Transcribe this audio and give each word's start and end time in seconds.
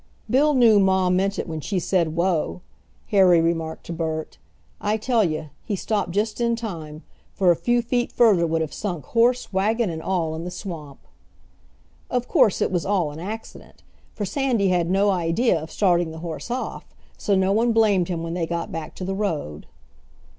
"Bill 0.31 0.55
knew 0.55 0.79
ma 0.79 1.11
meant 1.11 1.37
it 1.37 1.47
when 1.47 1.59
she 1.61 1.77
said 1.77 2.15
whoa!" 2.15 2.61
Harry 3.09 3.39
remarked 3.39 3.85
to 3.85 3.93
Bert. 3.93 4.39
"I 4.81 4.97
tell 4.97 5.23
you, 5.23 5.51
he 5.63 5.75
stopped 5.75 6.09
just 6.09 6.41
in 6.41 6.55
time, 6.55 7.03
for 7.35 7.51
a 7.51 7.55
few 7.55 7.83
feet 7.83 8.11
further 8.11 8.47
would 8.47 8.61
have 8.61 8.73
sunk 8.73 9.05
horse, 9.05 9.53
wagon, 9.53 9.91
and 9.91 10.01
all 10.01 10.33
in 10.33 10.43
the 10.43 10.49
swamp." 10.49 11.05
Of 12.09 12.27
course 12.27 12.63
it 12.63 12.71
was 12.71 12.83
all 12.83 13.11
an 13.11 13.19
accident, 13.19 13.83
for 14.15 14.25
Sandy 14.25 14.69
had 14.69 14.89
no 14.89 15.11
idea 15.11 15.61
of 15.61 15.69
starting 15.69 16.09
the 16.09 16.17
horse 16.25 16.49
off, 16.49 16.95
so 17.15 17.35
no 17.35 17.51
one 17.53 17.71
blamed 17.71 18.07
him 18.07 18.23
when 18.23 18.33
they 18.33 18.47
got 18.47 18.71
back 18.71 18.95
to 18.95 19.05
the 19.05 19.13
road. 19.13 19.67